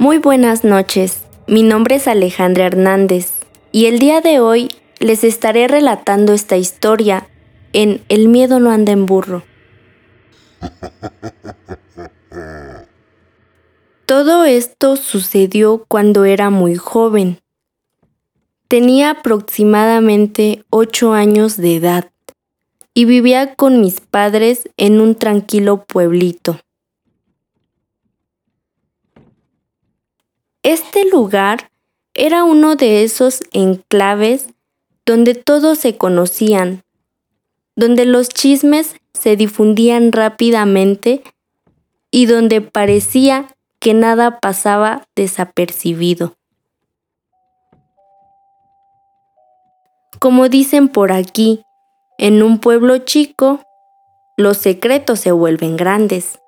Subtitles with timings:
[0.00, 3.32] Muy buenas noches, mi nombre es Alejandra Hernández
[3.72, 4.68] y el día de hoy
[5.00, 7.26] les estaré relatando esta historia
[7.72, 9.42] en El miedo no anda en burro.
[14.06, 17.40] Todo esto sucedió cuando era muy joven.
[18.68, 22.10] Tenía aproximadamente 8 años de edad
[22.94, 26.60] y vivía con mis padres en un tranquilo pueblito.
[30.62, 31.70] Este lugar
[32.14, 34.48] era uno de esos enclaves
[35.06, 36.82] donde todos se conocían,
[37.76, 41.22] donde los chismes se difundían rápidamente
[42.10, 46.34] y donde parecía que nada pasaba desapercibido.
[50.18, 51.62] Como dicen por aquí,
[52.18, 53.60] en un pueblo chico,
[54.36, 56.40] los secretos se vuelven grandes,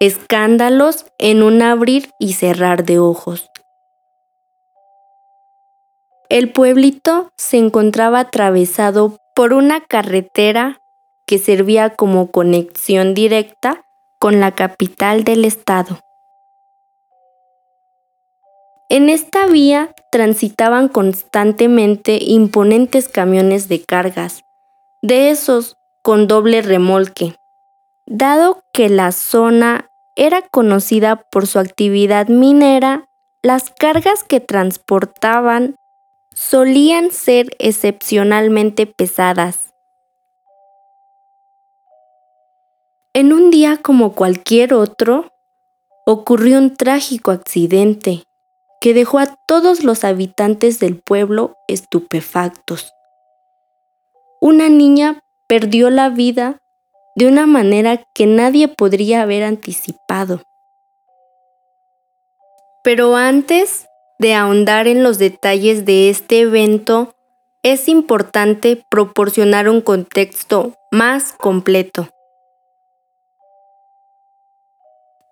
[0.00, 3.50] escándalos en un abrir y cerrar de ojos.
[6.28, 10.80] El pueblito se encontraba atravesado por una carretera
[11.26, 13.84] que servía como conexión directa
[14.18, 16.00] con la capital del estado.
[18.90, 24.44] En esta vía transitaban constantemente imponentes camiones de cargas,
[25.02, 27.36] de esos con doble remolque.
[28.06, 29.87] Dado que la zona
[30.18, 33.06] era conocida por su actividad minera,
[33.40, 35.76] las cargas que transportaban
[36.34, 39.72] solían ser excepcionalmente pesadas.
[43.14, 45.32] En un día como cualquier otro,
[46.04, 48.24] ocurrió un trágico accidente
[48.80, 52.92] que dejó a todos los habitantes del pueblo estupefactos.
[54.40, 56.58] Una niña perdió la vida
[57.18, 60.40] de una manera que nadie podría haber anticipado.
[62.84, 63.88] Pero antes
[64.20, 67.16] de ahondar en los detalles de este evento,
[67.64, 72.08] es importante proporcionar un contexto más completo.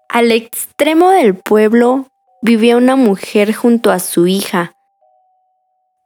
[0.08, 2.08] Al extremo del pueblo
[2.42, 4.74] vivía una mujer junto a su hija.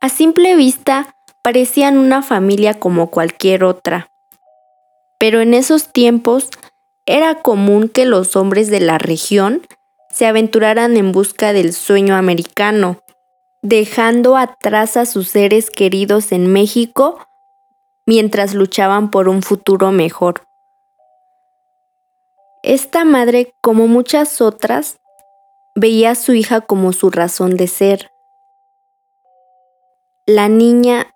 [0.03, 4.11] A simple vista parecían una familia como cualquier otra.
[5.21, 6.49] Pero en esos tiempos
[7.05, 9.61] era común que los hombres de la región
[10.11, 13.03] se aventuraran en busca del sueño americano,
[13.61, 17.19] dejando atrás a sus seres queridos en México
[18.07, 20.43] mientras luchaban por un futuro mejor.
[22.63, 24.99] Esta madre, como muchas otras,
[25.75, 28.11] veía a su hija como su razón de ser.
[30.27, 31.15] La niña,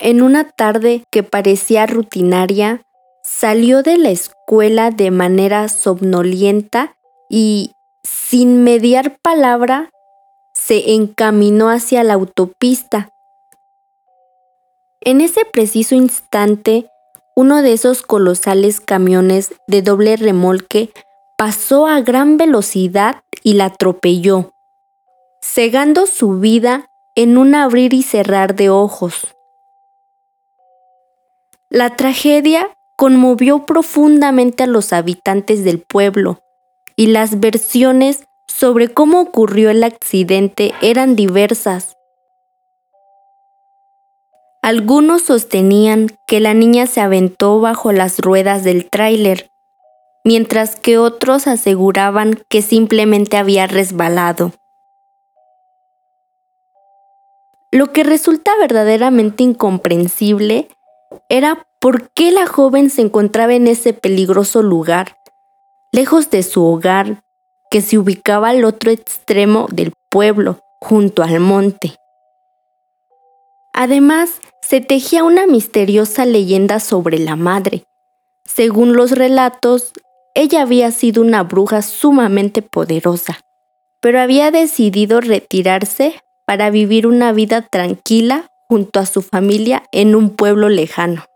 [0.00, 2.82] en una tarde que parecía rutinaria,
[3.24, 6.94] salió de la escuela de manera somnolienta
[7.28, 9.90] y, sin mediar palabra,
[10.52, 13.10] se encaminó hacia la autopista.
[15.00, 16.88] En ese preciso instante,
[17.34, 20.92] uno de esos colosales camiones de doble remolque
[21.36, 24.52] pasó a gran velocidad y la atropelló,
[25.40, 29.34] cegando su vida en un abrir y cerrar de ojos.
[31.70, 36.40] La tragedia conmovió profundamente a los habitantes del pueblo
[36.96, 41.96] y las versiones sobre cómo ocurrió el accidente eran diversas.
[44.62, 49.50] Algunos sostenían que la niña se aventó bajo las ruedas del tráiler,
[50.24, 54.52] mientras que otros aseguraban que simplemente había resbalado.
[57.70, 60.68] Lo que resulta verdaderamente incomprensible
[61.28, 65.18] era por qué la joven se encontraba en ese peligroso lugar,
[65.92, 67.22] lejos de su hogar,
[67.70, 71.94] que se ubicaba al otro extremo del pueblo, junto al monte.
[73.74, 77.84] Además, se tejía una misteriosa leyenda sobre la madre.
[78.46, 79.92] Según los relatos,
[80.34, 83.40] ella había sido una bruja sumamente poderosa,
[84.00, 90.30] pero había decidido retirarse para vivir una vida tranquila junto a su familia en un
[90.30, 91.26] pueblo lejano.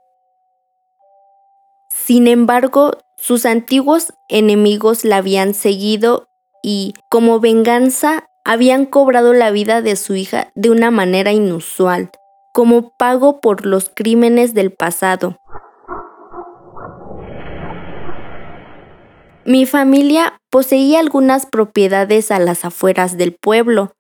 [2.09, 6.27] Sin embargo, sus antiguos enemigos la habían seguido
[6.63, 12.11] y, como venganza, habían cobrado la vida de su hija de una manera inusual,
[12.55, 15.37] como pago por los crímenes del pasado.
[19.45, 23.93] Mi familia poseía algunas propiedades a las afueras del pueblo,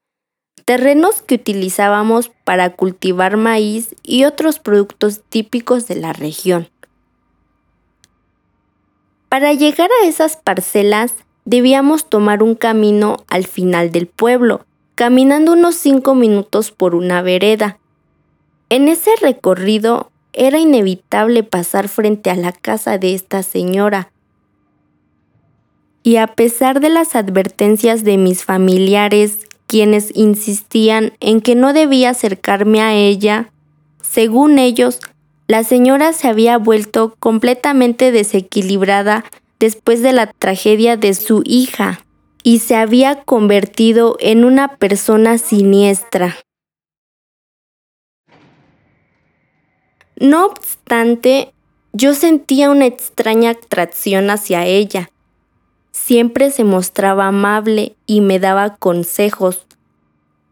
[0.64, 6.70] terrenos que utilizábamos para cultivar maíz y otros productos típicos de la región.
[9.28, 11.14] Para llegar a esas parcelas
[11.44, 14.64] debíamos tomar un camino al final del pueblo,
[14.94, 17.78] caminando unos cinco minutos por una vereda.
[18.70, 24.10] En ese recorrido era inevitable pasar frente a la casa de esta señora.
[26.02, 32.10] Y a pesar de las advertencias de mis familiares, quienes insistían en que no debía
[32.10, 33.50] acercarme a ella,
[34.00, 35.00] según ellos,
[35.48, 39.24] la señora se había vuelto completamente desequilibrada
[39.58, 42.04] después de la tragedia de su hija
[42.42, 46.36] y se había convertido en una persona siniestra.
[50.20, 51.54] No obstante,
[51.94, 55.10] yo sentía una extraña atracción hacia ella.
[55.92, 59.66] Siempre se mostraba amable y me daba consejos,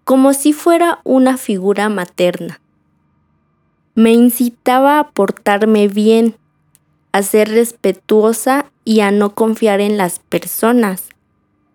[0.05, 2.61] como si fuera una figura materna.
[3.97, 6.37] Me incitaba a portarme bien,
[7.13, 11.09] a ser respetuosa y a no confiar en las personas,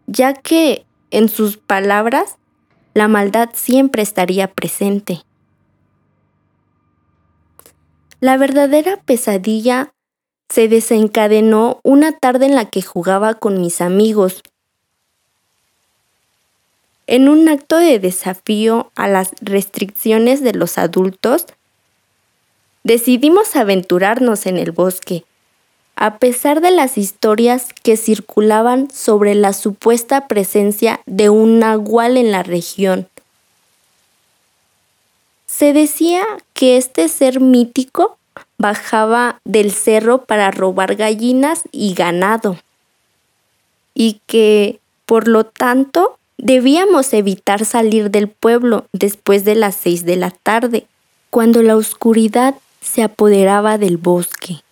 [0.05, 2.37] ya que, en sus palabras,
[2.93, 5.23] la maldad siempre estaría presente.
[8.19, 9.91] La verdadera pesadilla
[10.47, 14.43] se desencadenó una tarde en la que jugaba con mis amigos.
[17.07, 21.47] En un acto de desafío a las restricciones de los adultos,
[22.83, 25.23] decidimos aventurarnos en el bosque,
[25.95, 32.31] a pesar de las historias que circulaban sobre la supuesta presencia de un nahual en
[32.31, 33.07] la región.
[35.45, 38.17] Se decía que este ser mítico
[38.57, 42.57] bajaba del cerro para robar gallinas y ganado,
[43.93, 50.15] y que, por lo tanto, debíamos evitar salir del pueblo después de las seis de
[50.15, 50.87] la tarde,
[51.29, 54.63] cuando la oscuridad se apoderaba del bosque.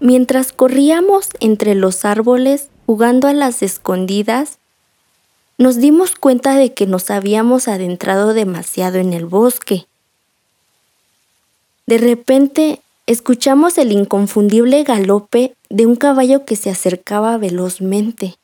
[0.00, 4.58] Mientras corríamos entre los árboles jugando a las escondidas,
[5.56, 9.86] nos dimos cuenta de que nos habíamos adentrado demasiado en el bosque.
[11.86, 18.36] De repente escuchamos el inconfundible galope de un caballo que se acercaba velozmente.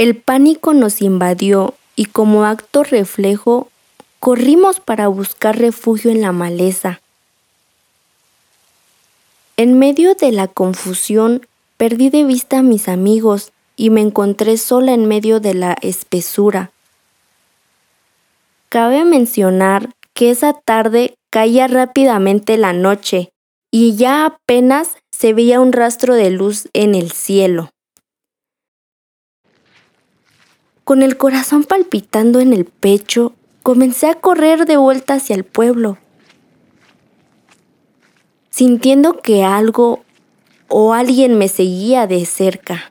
[0.00, 3.68] El pánico nos invadió y como acto reflejo
[4.18, 7.02] corrimos para buscar refugio en la maleza.
[9.58, 14.94] En medio de la confusión perdí de vista a mis amigos y me encontré sola
[14.94, 16.70] en medio de la espesura.
[18.70, 23.32] Cabe mencionar que esa tarde caía rápidamente la noche
[23.70, 27.70] y ya apenas se veía un rastro de luz en el cielo.
[30.90, 33.32] Con el corazón palpitando en el pecho,
[33.62, 35.98] comencé a correr de vuelta hacia el pueblo,
[38.50, 40.02] sintiendo que algo
[40.66, 42.90] o alguien me seguía de cerca.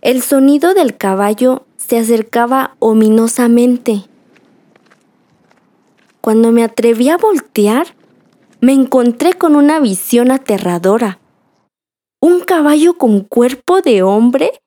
[0.00, 4.06] El sonido del caballo se acercaba ominosamente.
[6.20, 7.86] Cuando me atreví a voltear,
[8.60, 11.20] me encontré con una visión aterradora
[12.20, 14.60] un caballo con cuerpo de hombre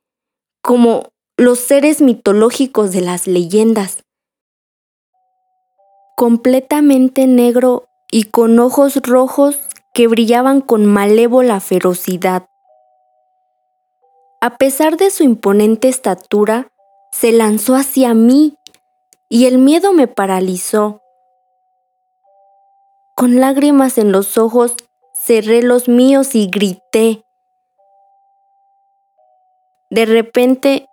[0.62, 4.04] como los seres mitológicos de las leyendas.
[6.16, 9.60] Completamente negro y con ojos rojos
[9.94, 12.46] que brillaban con malévola ferocidad.
[14.40, 16.72] A pesar de su imponente estatura,
[17.12, 18.56] se lanzó hacia mí
[19.30, 21.02] y el miedo me paralizó.
[23.16, 24.76] Con lágrimas en los ojos,
[25.14, 27.24] cerré los míos y grité.
[29.92, 30.88] De repente,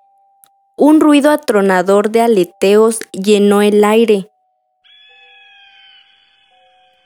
[0.77, 4.33] un ruido atronador de aleteos llenó el aire.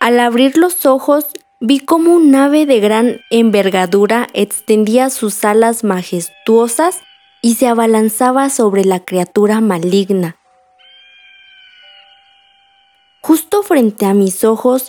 [0.00, 1.26] Al abrir los ojos,
[1.60, 7.02] vi como un ave de gran envergadura extendía sus alas majestuosas
[7.42, 10.38] y se abalanzaba sobre la criatura maligna.
[13.20, 14.88] Justo frente a mis ojos,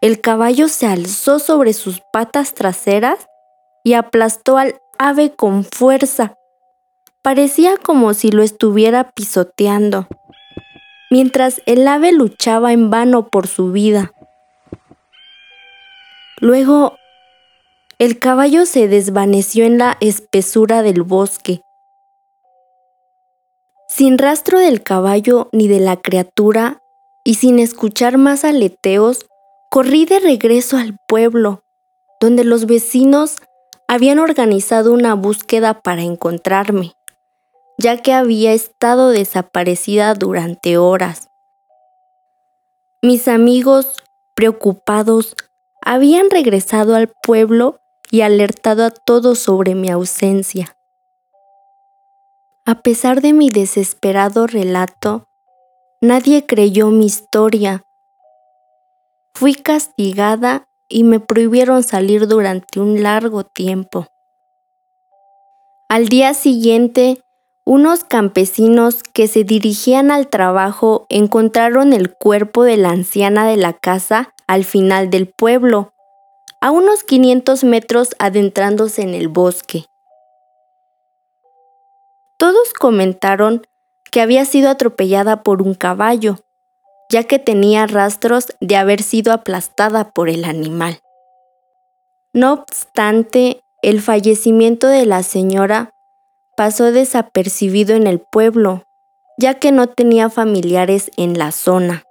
[0.00, 3.26] el caballo se alzó sobre sus patas traseras
[3.82, 6.35] y aplastó al ave con fuerza.
[7.26, 10.06] Parecía como si lo estuviera pisoteando,
[11.10, 14.12] mientras el ave luchaba en vano por su vida.
[16.38, 16.94] Luego,
[17.98, 21.62] el caballo se desvaneció en la espesura del bosque.
[23.88, 26.80] Sin rastro del caballo ni de la criatura,
[27.24, 29.26] y sin escuchar más aleteos,
[29.68, 31.64] corrí de regreso al pueblo,
[32.20, 33.38] donde los vecinos
[33.88, 36.95] habían organizado una búsqueda para encontrarme,
[37.78, 41.28] ya que había estado desaparecida durante horas.
[43.02, 44.02] Mis amigos,
[44.34, 45.36] preocupados,
[45.82, 47.80] habían regresado al pueblo
[48.10, 50.76] y alertado a todos sobre mi ausencia.
[52.64, 55.28] A pesar de mi desesperado relato,
[56.00, 57.84] nadie creyó mi historia.
[59.34, 64.06] Fui castigada y me prohibieron salir durante un largo tiempo.
[65.88, 67.22] Al día siguiente,
[67.66, 73.72] unos campesinos que se dirigían al trabajo encontraron el cuerpo de la anciana de la
[73.72, 75.92] casa al final del pueblo,
[76.60, 79.86] a unos 500 metros adentrándose en el bosque.
[82.38, 83.66] Todos comentaron
[84.12, 86.36] que había sido atropellada por un caballo,
[87.10, 91.00] ya que tenía rastros de haber sido aplastada por el animal.
[92.32, 95.90] No obstante, el fallecimiento de la señora
[96.56, 98.84] pasó desapercibido en el pueblo,
[99.38, 102.02] ya que no tenía familiares en la zona.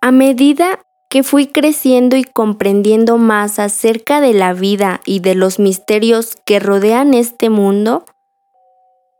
[0.00, 5.58] A medida que fui creciendo y comprendiendo más acerca de la vida y de los
[5.58, 8.04] misterios que rodean este mundo,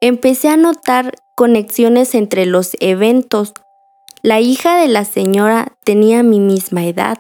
[0.01, 3.53] empecé a notar conexiones entre los eventos.
[4.23, 7.19] La hija de la señora tenía mi misma edad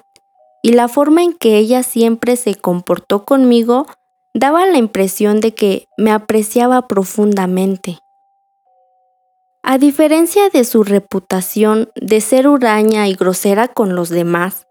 [0.62, 3.86] y la forma en que ella siempre se comportó conmigo
[4.38, 7.98] daba la impresión de que me apreciaba profundamente.
[9.62, 14.66] A diferencia de su reputación de ser huraña y grosera con los demás,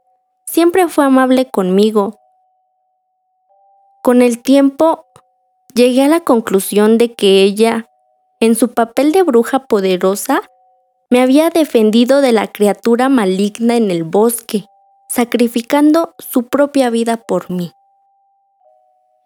[0.46, 2.20] siempre fue amable conmigo.
[4.04, 5.08] Con el tiempo,
[5.74, 7.88] llegué a la conclusión de que ella,
[8.40, 10.44] en su papel de bruja poderosa,
[11.10, 14.66] me había defendido de la criatura maligna en el bosque,
[15.10, 17.74] sacrificando su propia vida por mí.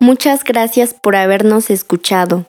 [0.01, 2.45] Muchas gracias por habernos escuchado.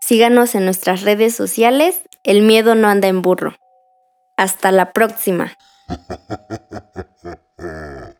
[0.00, 3.56] Síganos en nuestras redes sociales, el miedo no anda en burro.
[4.36, 5.54] Hasta la próxima.